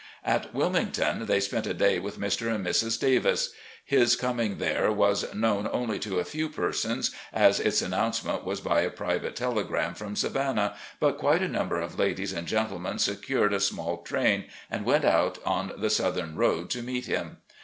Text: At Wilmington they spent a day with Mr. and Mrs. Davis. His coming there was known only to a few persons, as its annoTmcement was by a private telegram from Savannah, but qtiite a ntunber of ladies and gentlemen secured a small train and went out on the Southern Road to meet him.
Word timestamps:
At 0.25 0.51
Wilmington 0.51 1.27
they 1.27 1.39
spent 1.39 1.67
a 1.67 1.75
day 1.75 1.99
with 1.99 2.19
Mr. 2.19 2.51
and 2.51 2.65
Mrs. 2.65 2.99
Davis. 2.99 3.51
His 3.85 4.15
coming 4.15 4.57
there 4.57 4.91
was 4.91 5.31
known 5.35 5.69
only 5.71 5.99
to 5.99 6.17
a 6.17 6.23
few 6.25 6.49
persons, 6.49 7.11
as 7.31 7.59
its 7.59 7.83
annoTmcement 7.83 8.43
was 8.43 8.61
by 8.61 8.81
a 8.81 8.89
private 8.89 9.35
telegram 9.35 9.93
from 9.93 10.15
Savannah, 10.15 10.75
but 10.99 11.19
qtiite 11.19 11.45
a 11.45 11.49
ntunber 11.49 11.83
of 11.83 11.99
ladies 11.99 12.33
and 12.33 12.47
gentlemen 12.47 12.97
secured 12.97 13.53
a 13.53 13.59
small 13.59 13.97
train 13.97 14.45
and 14.71 14.85
went 14.85 15.05
out 15.05 15.37
on 15.45 15.71
the 15.77 15.91
Southern 15.91 16.35
Road 16.35 16.71
to 16.71 16.81
meet 16.81 17.05
him. 17.05 17.37